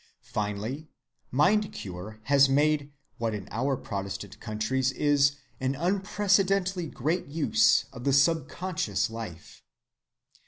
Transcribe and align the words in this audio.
Finally, 0.23 0.89
mind‐cure 1.31 2.17
has 2.23 2.49
made 2.49 2.91
what 3.19 3.35
in 3.35 3.47
our 3.51 3.77
protestant 3.77 4.39
countries 4.39 4.91
is 4.93 5.33
an 5.59 5.75
unprecedentedly 5.75 6.87
great 6.87 7.27
use 7.27 7.85
of 7.93 8.03
the 8.03 8.11
subconscious 8.11 9.11
life. 9.11 9.61